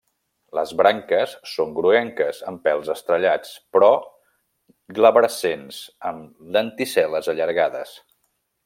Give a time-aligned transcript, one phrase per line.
[0.59, 3.91] Les branques són groguenques amb pèls estrellats però
[4.99, 7.99] glabrescents, amb lenticel·les allargades.